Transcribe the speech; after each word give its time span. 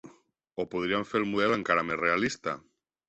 O 0.61 0.63
podríem 0.71 1.05
fer 1.11 1.21
el 1.23 1.27
model 1.33 1.53
encara 1.59 1.85
més 1.91 2.01
realista. 2.01 2.57